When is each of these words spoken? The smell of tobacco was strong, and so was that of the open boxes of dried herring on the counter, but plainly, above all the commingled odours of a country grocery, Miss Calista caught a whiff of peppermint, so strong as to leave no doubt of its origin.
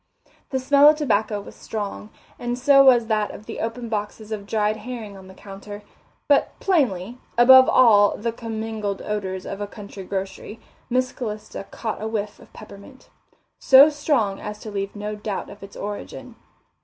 The 0.49 0.57
smell 0.57 0.89
of 0.89 0.95
tobacco 0.95 1.39
was 1.39 1.53
strong, 1.53 2.09
and 2.39 2.57
so 2.57 2.83
was 2.85 3.05
that 3.05 3.29
of 3.29 3.45
the 3.45 3.59
open 3.59 3.87
boxes 3.87 4.31
of 4.31 4.47
dried 4.47 4.77
herring 4.77 5.15
on 5.15 5.27
the 5.27 5.35
counter, 5.35 5.83
but 6.27 6.59
plainly, 6.59 7.19
above 7.37 7.69
all 7.69 8.17
the 8.17 8.31
commingled 8.31 9.03
odours 9.03 9.45
of 9.45 9.61
a 9.61 9.67
country 9.67 10.03
grocery, 10.03 10.59
Miss 10.89 11.11
Calista 11.11 11.65
caught 11.69 12.01
a 12.01 12.07
whiff 12.07 12.39
of 12.39 12.51
peppermint, 12.51 13.11
so 13.59 13.89
strong 13.89 14.39
as 14.39 14.57
to 14.61 14.71
leave 14.71 14.95
no 14.95 15.13
doubt 15.15 15.51
of 15.51 15.61
its 15.61 15.75
origin. 15.77 16.35